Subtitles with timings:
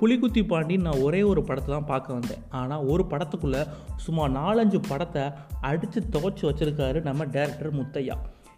[0.00, 2.42] புலிகுத்தி பாண்டின்னு நான் ஒரே ஒரு படத்தை தான் பார்க்க வந்தேன்.
[2.50, 3.62] ஆனால் ஒரு படத்துக்குள்ளே
[3.96, 5.22] சுமார் நாலஞ்சு படத்தை
[5.60, 8.16] அடித்து துவச்சி வச்சுருக்காரு நம்ம டேரக்டர் முத்தையா.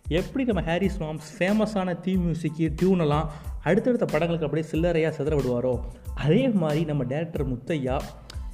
[0.08, 3.28] எப்படி நம்ம ஹாரிஸ் மாம்ஸ் ஃபேமஸான தீ மியூசிக்கு டியூனெல்லாம்
[3.62, 5.80] அடுத்தடுத்த படங்களுக்கு அப்படியே சில்லறையாக சிதற விடுவாரோ?
[6.14, 7.96] அதே மாதிரி நம்ம டேரக்டர் முத்தையா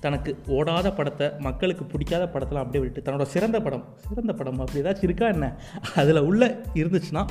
[0.00, 5.02] தனக்கு ஓடாத படத்தை மக்களுக்கு பிடிக்காத படத்தெல்லாம் அப்படியே விட்டு தன்னோட சிறந்த படம் சிறந்த படம் அப்படி ஏதாச்சும்
[5.02, 5.46] இருக்கா என்ன?
[5.96, 7.24] அதில் உள்ள இருந்துச்சுன்னா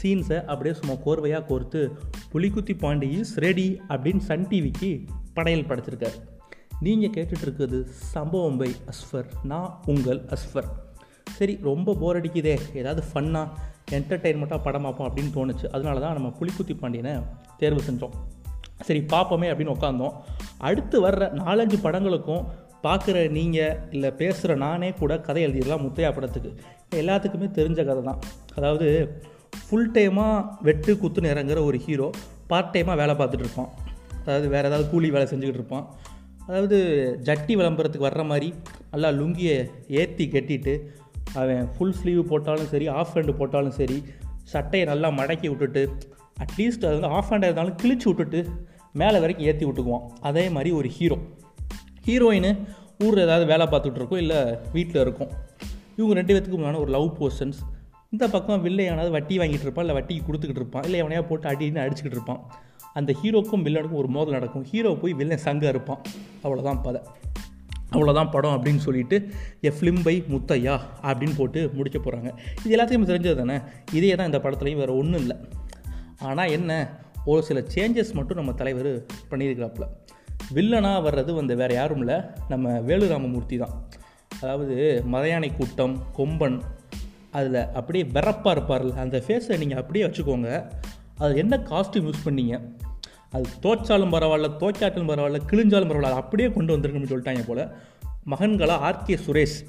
[0.00, 1.80] சீன்ஸை அப்படியே சும்மா கோர்வையாக கோர்த்து
[2.32, 4.90] புலிக்குத்தி பாண்டி இஸ் ரெடி அப்படின்னு சன் டிவிக்கு
[5.36, 6.18] படையல் படைச்சிருக்காரு.
[6.86, 7.78] நீங்கள் கேட்டுட்ருக்குது
[8.14, 10.70] சம்பவம் பை அஸ்ஃபர் நான் உங்கள் அஸ்ஃபர்
[11.38, 12.54] சரி ரொம்ப போர் அடிக்குதே.
[12.80, 15.66] ஏதாவது ஃபன்னாக என்டர்டெயின்மெண்ட்டாக படம் பார்ப்போம் அப்படின்னு தோணுச்சு.
[15.70, 17.12] அதனால தான் நம்ம புலிக்குத்தி பாண்டியனை
[17.60, 18.14] தேர்வு செஞ்சோம்.
[18.88, 20.14] சரி பார்ப்போமே அப்படின்னு உட்காந்தோம்
[20.68, 22.44] அடுத்து வர்ற நாலஞ்சு படங்களுக்கும்
[22.86, 26.50] பார்க்குற நீங்கள் இல்லை பேசுகிற நானே கூட கதை எழுதிடலாம் முத்தையா படத்துக்கு.
[27.00, 28.20] எல்லாத்துக்குமே தெரிஞ்ச கதை தான்
[28.54, 28.88] அதாவது
[29.52, 32.08] ஃபுல் டைமாக வெட்டு குத்துன்னு இறங்குற ஒரு ஹீரோ
[32.50, 33.70] பார்ட் டைமாக வேலை பார்த்துட்டு இருப்பான்.
[34.24, 35.86] அதாவது வேறு ஏதாவது கூலி வேலை செஞ்சுக்கிட்டு இருப்பான்.
[36.48, 36.78] அதாவது
[37.26, 38.48] ஜட்டி விளம்பரத்துக்கு வர்ற மாதிரி
[38.92, 39.56] நல்லா லுங்கியை
[40.00, 40.74] ஏற்றி கட்டிட்டு
[41.40, 43.98] அவன் ஃபுல் ஸ்லீவ் போட்டாலும் சரி ஆஃப் ஹேண்டு போட்டாலும் சரி
[44.52, 45.82] சட்டையை நல்லா மடக்கி விட்டுட்டு
[46.44, 48.40] அட்லீஸ்ட் அது வந்து ஆஃப் ஹேண்டாக இருந்தாலும் கிழிச்சு விட்டுட்டு
[49.00, 50.06] மேலே வரைக்கும் ஏற்றி விட்டுக்குவான்.
[50.28, 51.18] அதே மாதிரி ஒரு ஹீரோ
[52.06, 52.50] ஹீரோயின்
[53.04, 54.40] ஊரில் ஏதாவது வேலை பார்த்துட்ருக்கோம் இல்லை
[54.74, 55.30] வீட்டில் இருக்கும்
[55.96, 57.60] இவங்க ரெண்டு பேத்துக்கு முன்னாடி ஒரு லவ் போர்ஷன்ஸ்
[58.14, 62.16] இந்த பக்கம் வில்லையானது வட்டி வாங்கிட்டு இருப்பான் இல்லை வட்டிக்கு கொடுத்துக்கிட்டு இருப்பான் இல்லை எவனையா போட்டு அடின்னு அடிச்சுக்கிட்டு
[62.18, 62.40] இருப்பான்.
[62.98, 64.64] அந்த ஹீரோக்கும் வில்லனுக்கும் ஒரு மோதல் நடக்கும்.
[64.70, 66.00] ஹீரோ போய் வில்லன் சங்க இருப்பான்
[66.44, 67.00] அவ்வளோதான் பதை
[67.94, 69.16] அவ்வளோதான் படம் அப்படின்னு சொல்லிட்டு
[69.68, 70.74] எ ஃபிலிம் பை முத்தையா
[71.08, 72.30] அப்படின்னு போட்டு முடிக்க போகிறாங்க
[72.64, 73.56] இது எல்லாத்தையும் தெரிஞ்சது தானே?
[73.92, 75.36] இதே தான் இந்த படத்துலையும் வேறு ஒன்றும் இல்லை.
[76.28, 76.70] ஆனால் என்ன?
[77.24, 78.90] ஒரு சில சேஞ்சஸ் மட்டும் நம்ம தலைவர்
[79.30, 79.88] பண்ணியிருக்கிறாப்புல.
[80.56, 82.18] வில்லனாக வர்றது வந்து வேறு யாரும் இல்லை.
[82.48, 83.74] நம்ம வேலுராமமூர்த்தி தான்.
[84.42, 84.76] அதாவது
[85.12, 86.58] மதையானை கூட்டம் கொம்பன்
[87.32, 90.70] அதில் அப்படியே வெறப்பாக இருப்பார்ல அந்த ஃபேஸை நீங்கள் அப்படியே வச்சுக்கோங்க.
[91.18, 92.60] அது என்ன காஸ்ட்யூம் யூஸ் பண்ணீங்க?
[93.30, 97.62] அது தோச்சாலும் பரவாயில்ல தோச்சாட்டலும் பரவாயில்ல கிழிஞ்சாலும் பரவாயில்ல அப்படியே கொண்டு வந்திருக்குன்னு சொல்லிட்டாங்க போல்.
[98.30, 99.60] மகன்களா ஆர்கே சுரேஷ்.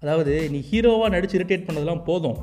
[0.00, 2.38] அதாவது நீ ஹீரோவாக நடித்து இரிட்டேட் பண்ணதெல்லாம் போதும்.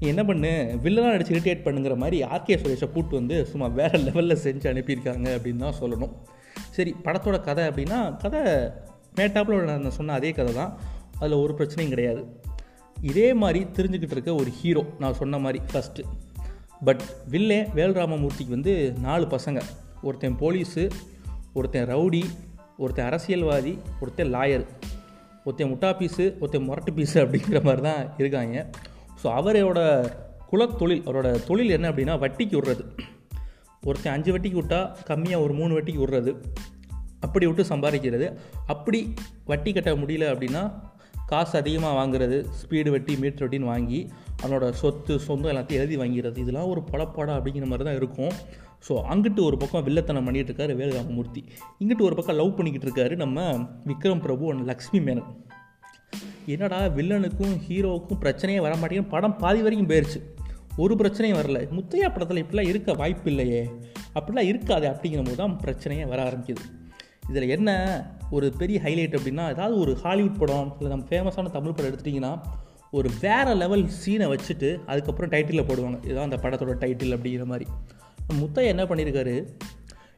[0.00, 4.42] நீ என்ன பண்ணு வில்லனாக நடிச்சு இரிட்டேட் பண்ணுங்கிற மாதிரி ஆர்கே சுரேஷை கூட்டு வந்து சும்மா வேறு லெவலில்
[4.44, 6.12] செஞ்சு அனுப்பியிருக்காங்க அப்படின்னு தான் சொல்லணும்.
[6.70, 8.40] சரி படத்தோட கதை அப்படின்னா கதை
[9.16, 10.78] மேட்டாப்பில் நான் சொன்ன அதே கதை தான்.
[11.18, 12.46] அதில் ஒரு பிரச்சனையும் கிடையாது.
[13.02, 16.04] இதே மாதிரி தெரிஞ்சுக்கிட்டு இருக்க ஒரு ஹீரோ நான் சொன்ன மாதிரி ஃபஸ்ட்டு
[16.84, 19.60] பட் வில்லே வேல்ராமமூர்த்திக்கு வந்து நாலு பசங்க.
[20.02, 20.90] ஒருத்தன் போலீஸு
[21.54, 22.22] ஒருத்தன் ரவுடி
[22.78, 24.66] ஒருத்தன் அரசியல்வாதி ஒருத்தன் லாயர்
[25.44, 28.70] ஒருத்தன் முட்டா பீஸு ஒருத்தன் முரட்டு பீஸு அப்படிங்கிற மாதிரி தான் இருக்காங்க.
[29.22, 30.10] ஸோ அவரோட
[30.52, 32.98] குலத்தொழில் அவரோட தொழில் என்ன அப்படின்னா வட்டிக்கு விடுறது.
[33.82, 36.36] ஒருத்தன் அஞ்சு வட்டிக்கு விட்டா கம்மியாக ஒரு மூணு வட்டிக்கு விடுறது.
[37.20, 38.36] அப்படி விட்டு சம்பாதிக்கிறது.
[38.66, 39.14] அப்படி
[39.44, 40.70] வட்டி கட்ட முடியல அப்படின்னா
[41.30, 44.00] காசு அதிகமாக வாங்குறது ஸ்பீடு வெட்டி மீட்டர் வட்டின்னு வாங்கி
[44.40, 48.32] அவனோட சொத்து சொந்தம் எல்லாத்தையும் எழுதி வாங்கிறது இதெல்லாம் ஒரு படப்பாடா அப்படிங்கிற மாதிரி தான் இருக்கும்.
[48.86, 51.42] ஸோ அங்கிட்டு ஒரு பக்கம் வில்லத்தனம் பண்ணிகிட்டு இருக்காரு வேலுராமமூர்த்தி.
[51.82, 53.46] இங்கிட்டு ஒரு பக்கம் லவ் பண்ணிக்கிட்டு இருக்காரு நம்ம
[53.90, 55.30] விக்ரம் பிரபு அண்ட் லக்ஷ்மி மேனன்.
[56.54, 59.12] என்னடா வில்லனுக்கும் ஹீரோவுக்கும் பிரச்சனையே வர மாட்டேங்குது.
[59.14, 60.20] படம் பாதி வரைக்கும் போயிடுச்சு
[60.82, 61.60] ஒரு பிரச்சனையும் வரல.
[61.76, 63.62] முத்தையா படத்தில் இப்படிலாம் இருக்க வாய்ப்பு இல்லையே.
[64.18, 66.64] அப்படிலாம் இருக்காது அப்படிங்கிற போது தான் பிரச்சனையே வர ஆரம்பிக்குது.
[67.30, 67.70] இதில் என்ன
[68.30, 72.32] ஒரு பெரிய ஹைலைட் அப்படின்னா ஏதாவது ஒரு ஹாலிவுட் படம் இல்லை நம்ம ஃபேமஸான தமிழ் படம் எடுத்துட்டிங்கன்னா
[72.90, 76.04] ஒரு வேறு லெவல் சீனை வச்சுட்டு அதுக்கப்புறம் டைட்டிலில் போடுவாங்க.
[76.04, 77.66] இதுதான் அந்த படத்தோட டைட்டில் அப்படிங்கிற மாதிரி.
[78.40, 79.34] முத்தையா என்ன பண்ணியிருக்காரு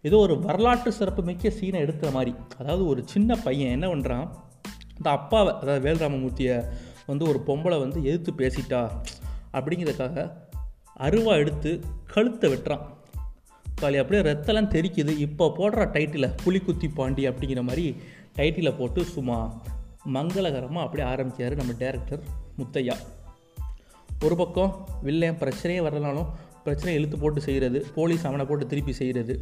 [0.02, 2.34] ஏதோ ஒரு வரலாற்று சிறப்பு மிக்க சீனை எடுக்கிற மாதிரி.
[2.58, 4.26] அதாவது ஒரு சின்ன பையன் என்ன பண்ணுறான்
[4.96, 6.64] இந்த அப்பாவை அதாவது வேல்ராமமூர்த்தியை
[7.06, 8.90] வந்து ஒரு பொம்பளை வந்து எதிர்த்து பேசிட்டா
[9.52, 10.32] அப்படிங்கிறதுக்காக
[11.00, 11.70] அருவா எடுத்து
[12.06, 12.84] கழுத்தை வெட்டுறான்.
[13.82, 15.12] காலி அப்படியே ரத்தெல்லாம் தெரிக்குது.
[15.26, 17.86] இப்போ போடுற டைட்டில் புலிக்குத்தி பாண்டி அப்படிங்கிற மாதிரி
[18.38, 19.38] டைட்டிலை போட்டு சும்மா
[20.16, 22.22] மங்களகரமாக அப்படியே ஆரம்பிக்கிறார் நம்ம டேரக்டர்
[22.58, 22.94] முத்தையா.
[24.26, 24.70] ஒரு பக்கம்
[25.06, 26.30] வில்லையன் பிரச்சனையே வரலனாலும்
[26.64, 29.34] பிரச்சனையை இழுத்து போட்டு செய்கிறது போலீஸ் அவனை போட்டு திருப்பி செய்கிறது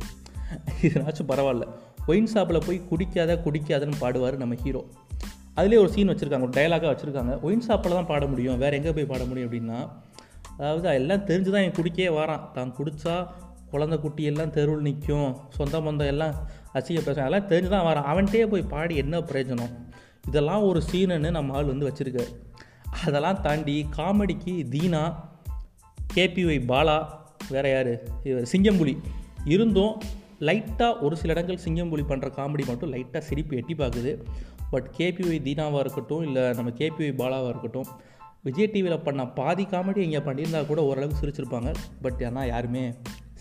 [0.87, 1.65] இதனாச்சும் பரவாயில்ல.
[2.11, 4.83] ஒயின் ஷாப்பில் போய் குடிக்காத குடிக்காதன்னு பாடுவார் நம்ம ஹீரோ
[5.59, 7.33] அதுலேயே ஒரு சீன் வச்சுருக்காங்க ஒரு டைலாகாக வச்சுருக்காங்க.
[7.47, 8.61] ஒயின் ஷாப்பில் தான் பாட முடியும்.
[8.63, 9.79] வேறு எங்கே போய் பாட முடியும் அப்படின்னா
[10.59, 12.45] அதாவது எல்லாம் தெரிஞ்சு தான் என் குடிக்கே வாரான்.
[12.57, 13.17] தான் குடித்தா
[13.73, 16.35] குழந்த குட்டி எல்லாம் தெருவில் நிற்கும் சொந்த பந்தம் எல்லாம்
[16.75, 18.09] அசிங்க பேசும் அதெல்லாம் தெரிஞ்சு தான் வரான்.
[18.13, 19.73] அவன்கிட்டே போய் பாடி என்ன பிரயோஜனம்?
[20.29, 22.31] இதெல்லாம் ஒரு சீனுன்னு நம்ம ஆள் வந்து வச்சுருக்காரு.
[23.05, 25.03] அதெல்லாம் தாண்டி காமெடிக்கு தீனா
[26.15, 26.99] கேபிஒய் பாலா
[27.51, 27.93] வேறு யார்?
[28.31, 28.95] இவர் சிங்கம்புலி.
[29.55, 29.95] இருந்தும்
[30.49, 34.13] லைட்டாக ஒரு சில இடங்கள் சிங்கம்புலி பண்ணுற காமெடி மட்டும் லைட்டாக சிரிப்பு எட்டி பார்க்குது.
[34.71, 37.89] பட் கேபிஒய் தீனாவாக இருக்கட்டும் இல்லை நம்ம கேபிஒய் பாலாவாக இருக்கட்டும்
[38.47, 41.71] விஜய் டிவியில் பண்ண பாதி காமெடி இங்கே பண்ணியிருந்தா கூட ஓரளவுக்கு சிரிச்சிருப்பாங்க.
[42.03, 42.83] பட் ஆனால் யாருமே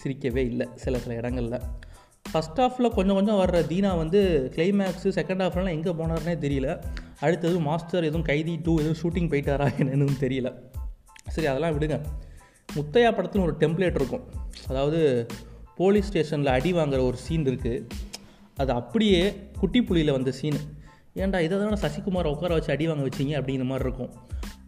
[0.03, 1.59] சிரிக்கவே இல்லை சில சில இடங்களில்.
[2.31, 4.21] ஃபஸ்ட் ஹாஃபில் கொஞ்சம் கொஞ்சம் வர்ற தீனா வந்து
[4.55, 6.69] கிளைமேக்ஸு செகண்ட் ஹாஃப்லாம் எங்கே போனார்னே தெரியல.
[7.19, 10.49] அடுத்தது மாஸ்டர் எதுவும் கைதி டூ எதுவும் ஷூட்டிங் போயிட்டாரா என்னன்னு தெரியல.
[11.27, 11.97] சரி அதெல்லாம் விடுங்க.
[12.75, 14.25] முத்தையா படத்தில் ஒரு டெம்ப்ளேட் இருக்கும்.
[14.67, 14.99] அதாவது
[15.75, 17.85] போலீஸ் ஸ்டேஷனில் அடி வாங்குற ஒரு சீன் இருக்குது
[18.57, 19.21] அது அப்படியே
[19.59, 20.59] குட்டி புலியில் வந்த சீனு
[21.15, 24.11] ஏன்டா இதை தானே சசிகுமாரை உட்கார வச்சு அடி வாங்க வச்சிங்க அப்படிங்கிற மாதிரி இருக்கும்.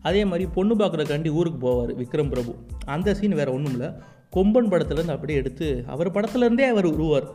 [0.01, 2.55] அதே மாதிரி பொண்ணு பார்க்குறக்காண்டி ஊருக்கு போவார் விக்ரம் பிரபு.
[2.85, 3.89] அந்த சீன் வேறு ஒன்றும் இல்லை
[4.35, 7.27] கொம்பன் படத்துலேருந்து அப்படியே எடுத்து அவர் படத்துலேருந்தே அவர் உருவார்.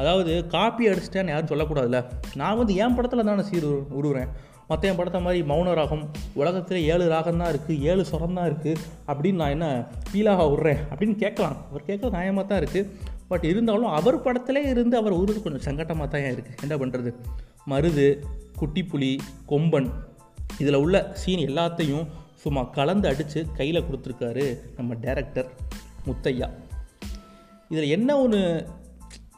[0.00, 1.98] அதாவது காப்பி அடிச்சிட்டேன்னு யாரும் சொல்லக்கூடாதுல்ல.
[2.40, 3.66] நான் வந்து என் படத்தில் தானே சீர்
[3.98, 4.30] உருவுறேன்.
[4.70, 6.04] மற்ற என் படத்தை மாதிரி மௌன ராகம்
[6.40, 9.66] உலகத்தில் ஏழு ராகம் தான் இருக்குது ஏழு சுரம் தான் இருக்குது அப்படின்னு நான் என்ன
[10.08, 11.58] ஃபீலாக விட்றேன் அப்படின்னு கேட்கலாம்.
[11.70, 16.34] அவர் கேட்க நியாயமாக தான் இருக்குது பட் இருந்தாலும் அவர் படத்திலே இருந்து அவர் உருவது கொஞ்சம் சங்கட்டமாக தான்
[16.34, 17.12] இருக்குது என்ன பண்ணுறது
[17.72, 18.08] மருது
[18.60, 19.12] குட்டிப்புலி
[19.52, 19.88] கொம்பன்
[20.62, 22.04] இதில் உள்ள சீன் எல்லாத்தையும்
[22.42, 24.46] சும்மா கலந்து அடித்து கையில் கொடுத்துருக்காரு
[24.78, 25.48] நம்ம டேரக்டர்
[26.06, 26.50] முத்தையா.
[27.68, 28.66] இதில் என்ன ஒன்று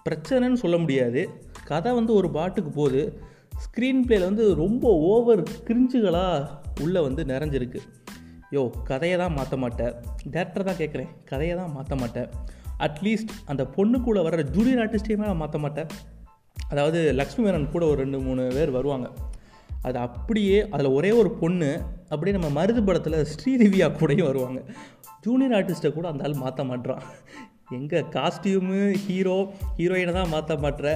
[0.08, 1.30] பிரச்சனைன்னு சொல்ல முடியாது.
[1.64, 3.20] கதை வந்து ஒரு பாட்டுக்கு போகுது.
[3.56, 6.48] ஸ்க்ரீன் பிளேயில் வந்து ரொம்ப ஓவர் கிரிஞ்சுகளாக
[6.80, 7.78] உள்ளே வந்து நிறைஞ்சிருக்கு.
[8.52, 9.92] யோ கதையை தான் மாற்ற மாட்டேன்.
[10.30, 11.08] டேரக்டர் தான் கேட்குறேன்.
[11.24, 12.28] கதையை தான் மாற்ற மாட்டேன்.
[12.78, 15.86] அட்லீஸ்ட் அந்த பொண்ணுக்குள்ளே வர்ற ஜூனியர் ஆர்டிஸ்டையுமே நான் மாற்ற மாட்டேன்.
[16.68, 19.10] அதாவது லக்ஷ்மி மேனன் கூட ஒரு ரெண்டு மூணு பேர் வருவாங்க.
[19.82, 24.60] அது அப்படியே அதில் ஒரே ஒரு பொண்ணு அப்படியே நம்ம மருது படத்தில் ஸ்ரீதிவ்யா கூடயும் வருவாங்க.
[25.24, 27.04] ஜூனியர் ஆர்டிஸ்ட்டை கூட அந்த ஆள் மாற்ற மாட்றான்.
[27.76, 29.36] எங்கள் காஸ்டியூமு ஹீரோ
[29.78, 30.88] ஹீரோயினை தான் மாற்ற மாட்டுற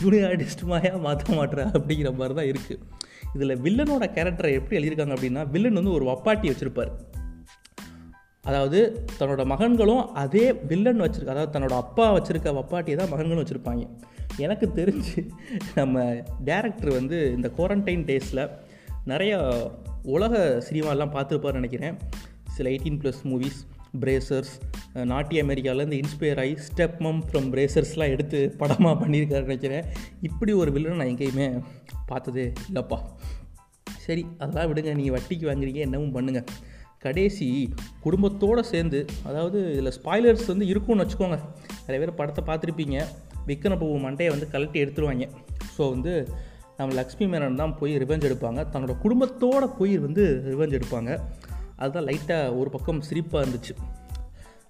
[0.00, 2.82] ஜூனியர் ஆர்டிஸ்ட்டுமாயா மாற்ற மாட்டுற அப்படிங்கிற மாதிரி தான் இருக்குது
[3.34, 6.92] இதில் வில்லனோட கேரக்டரை எப்படி எழுதியிருக்காங்க அப்படின்னா வில்லன் வந்து ஒரு வப்பாட்டி வச்சுருப்பார்.
[8.44, 8.80] அதாவது
[9.18, 13.84] தன்னோட மகன்களும் அதே வில்லன் வச்சுருக்க அதாவது தன்னோட அப்பா வச்சுருக்க வப்பாட்டியை தான் மகன்களும் வச்சுருப்பாங்க.
[14.44, 15.20] எனக்கு தெரிஞ்சு
[15.74, 16.04] நம்ம
[16.50, 18.42] டேரக்டர் வந்து இந்த குவாரண்டைன் டேஸில்
[19.12, 19.38] நிறையா
[20.14, 21.96] உலக சினிமாலாம் பார்த்துருப்பாருன்னு நினைக்கிறேன்.
[22.56, 23.60] சில eighteen plus movies
[24.02, 24.52] Brazzers
[25.12, 29.84] naughty அமெரிக்காவிலேருந்து இன்ஸ்பயர் ஆகி ஸ்டெப் மம் ஃப்ரம் பிரேசர்ஸ்லாம் எடுத்து படமாக பண்ணியிருக்காருன்னு நினைக்கிறேன்.
[30.28, 31.46] இப்படி ஒரு வில்லனை நான் எங்கேயுமே
[32.10, 32.98] பார்த்ததே இல்லைப்பா.
[34.06, 34.94] சரி அதெல்லாம் விடுங்க.
[35.00, 36.48] நீங்கள் வட்டிக்கு வாங்குறீங்க என்னவும் பண்ணுங்கள்
[37.04, 37.48] கடைசி
[38.04, 41.38] குடும்பத்தோடு சேர்ந்து அதாவது இதில் ஸ்பாய்லர்ஸ் வந்து இருக்கும்னு வச்சுக்கோங்க.
[41.86, 42.98] நிறைய பேர் படத்தை பார்த்துருப்பீங்க.
[43.50, 45.26] விக்ரம் மண்டையை வந்து கலட்டி எடுத்துருவாங்க.
[45.76, 46.12] ஸோ வந்து
[46.78, 48.60] நம்ம லக்ஷ்மி மேனன் தான் போய் ரிவெஞ்ச் எடுப்பாங்க.
[48.72, 51.20] தன்னோட குடும்பத்தோடு போய் வந்து ரிவெஞ்ச் எடுப்பாங்க.
[51.76, 53.74] அதுதான் லைட்டாக ஒரு பக்கம் சிரிப்பாக இருந்துச்சு.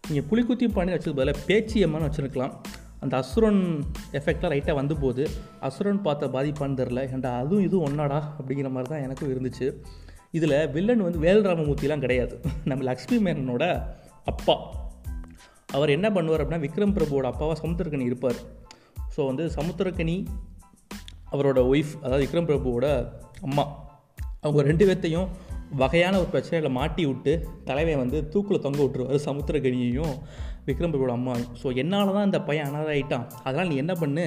[0.09, 2.53] நீங்கள் புளிக்குத்தியும் பாணி வச்சது பதிலாக பேச்சியம்மான்னு வச்சுருக்கலாம்.
[3.01, 5.29] அந்த அசுரன் எஃபெக்டாக லைட்டாக வந்து போகுது.
[5.61, 8.21] அசுரன் பார்த்த பாதிப்பான்னு தெரில ஏன்டா அதுவும் இதுவும் ஒன்னாடா?
[8.39, 9.75] அப்படிங்கிற மாதிரி தான் எனக்கும் இருந்துச்சு.
[10.31, 12.41] இதில் வில்லன் வந்து வேல்ராமமூர்த்திலாம் கிடையாது.
[12.65, 13.83] நம்ம லக்ஷ்மி மேனனோட
[14.25, 14.57] அப்பா.
[15.73, 18.41] அவர் என்ன பண்ணுவார் அப்படின்னா விக்ரம் பிரபுவோட அப்பாவாக சமுத்திரக்கணி இருப்பார்.
[19.17, 20.27] ஸோ வந்து சமுத்திரக்கணி
[21.33, 22.87] அவரோட ஒய்ஃப் அதாவது விக்ரம் பிரபுவோட
[23.47, 23.65] அம்மா.
[24.45, 25.29] அவங்க ரெண்டு பேர்த்தையும்
[25.81, 27.33] வகையான ஒரு பிரச்சனையில் மாட்டி விட்டு
[27.69, 29.25] தலைவன் வந்து தூக்கில் தொங்க விட்டுருவார்.
[29.29, 30.15] சமுத்திரகனியையும்
[30.69, 31.51] விக்ரம் பிரபுவோட அம்மாவையும்.
[31.63, 34.27] ஸோ என்னால் தான் இந்த பையன் அனாதாயிட்டான் அதனால் நீ என்ன பண்ணு?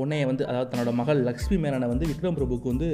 [0.00, 2.88] உன்னைய வந்து அதாவது தன்னோட மகள் லக்ஷ்மி மேனனை வந்து விக்ரம் பிரபுவுக்கு வந்து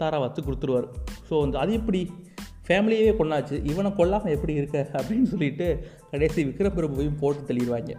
[0.00, 0.88] தாராவாத்து கொடுத்துருவார்.
[1.28, 2.02] ஸோ வந்து அது எப்படி?
[2.66, 4.78] ஃபேமிலியவே கொண்டாச்சு இவனை கொல்லாமல் எப்படி இருக்க?
[4.98, 5.66] அப்படின்னு சொல்லிட்டு
[6.12, 7.94] கடைசி விக்ரம் பிரபுவையும் போட்டு தள்ளிடுவாங்க.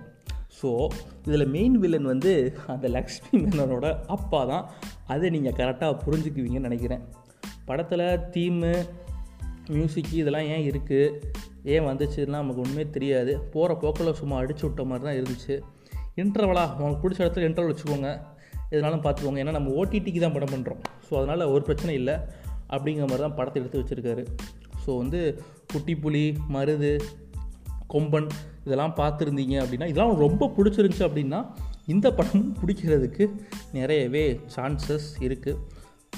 [0.59, 0.69] ஸோ
[1.27, 2.31] இதில் மெயின் வில்லன் வந்து
[2.73, 4.65] அந்த லக்ஷ்மி மேனனோட அப்பா தான்.
[5.13, 7.03] அதை நீங்கள் கரெக்டாக புரிஞ்சுக்குவீங்கன்னு நினைக்கிறேன்.
[7.67, 8.05] படத்தில்
[8.35, 8.71] தீமு
[9.75, 11.35] மியூசிக்கு இதெல்லாம் ஏன் இருக்குது
[11.73, 13.31] ஏன் வந்துச்சுன்னா நமக்கு ஒன்றுமே தெரியாது.
[13.53, 15.55] போகிற போக்கில் சும்மா அடிச்சு விட்ட மாதிரி தான் இருந்துச்சு.
[16.21, 18.11] இன்டர்வலா உங்களுக்கு பிடிச்ச இடத்துல இன்டர்வல் வச்சுக்கோங்க.
[18.73, 19.41] எதனாலும் பார்த்துக்கோங்க.
[19.43, 22.15] ஏன்னா நம்ம ஓடிடிக்கு தான் படம் பண்ணுறோம் ஸோ அதனால் ஒரு பிரச்சனை இல்லை.
[22.73, 24.23] அப்படிங்கிற மாதிரி தான் படத்தை எடுத்து வச்சுருக்காரு.
[24.83, 25.19] ஸோ வந்து
[25.71, 26.25] குட்டி புலி
[26.55, 26.91] மருது
[27.93, 28.29] கொம்பன்
[28.65, 31.39] இதெல்லாம் பார்த்துருந்தீங்க அப்படின்னா இதெல்லாம் ரொம்ப பிடிச்சிருந்துச்சு அப்படின்னா
[31.85, 33.25] இந்த படமும் பிடிக்கிறதுக்கு
[33.73, 35.57] நிறையவே சான்சஸ் இருக்குது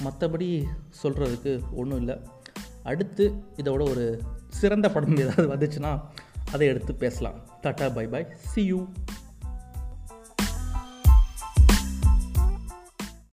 [0.04, 0.64] மற்றபடி
[1.04, 2.16] சொல்கிறதுக்கு ஒன்றும் இல்லை.
[2.84, 6.02] அடுத்து இதோட ஒரு சிறந்த படம் ஏதாவது வந்துச்சுன்னா
[6.52, 7.40] அதை எடுத்து பேசலாம்.
[7.64, 8.26] Tata bye bye.
[8.36, 8.88] See you